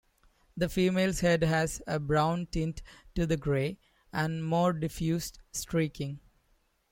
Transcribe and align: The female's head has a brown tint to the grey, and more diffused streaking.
The 0.57 0.67
female's 0.67 1.19
head 1.19 1.43
has 1.43 1.79
a 1.85 1.99
brown 1.99 2.47
tint 2.47 2.81
to 3.13 3.27
the 3.27 3.37
grey, 3.37 3.77
and 4.11 4.43
more 4.43 4.73
diffused 4.73 5.37
streaking. 5.51 6.19